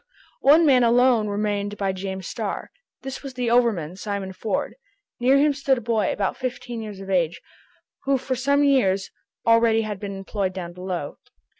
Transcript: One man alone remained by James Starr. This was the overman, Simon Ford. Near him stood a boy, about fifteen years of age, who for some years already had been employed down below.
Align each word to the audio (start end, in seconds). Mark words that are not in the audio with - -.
One 0.39 0.65
man 0.65 0.83
alone 0.83 1.27
remained 1.27 1.77
by 1.77 1.91
James 1.91 2.25
Starr. 2.25 2.71
This 3.03 3.21
was 3.21 3.35
the 3.35 3.51
overman, 3.51 3.95
Simon 3.97 4.33
Ford. 4.33 4.73
Near 5.19 5.37
him 5.37 5.53
stood 5.53 5.77
a 5.77 5.81
boy, 5.81 6.11
about 6.11 6.35
fifteen 6.37 6.81
years 6.81 6.99
of 6.99 7.11
age, 7.11 7.39
who 8.05 8.17
for 8.17 8.35
some 8.35 8.63
years 8.63 9.11
already 9.45 9.83
had 9.83 9.99
been 9.99 10.17
employed 10.17 10.53
down 10.53 10.73
below. 10.73 11.17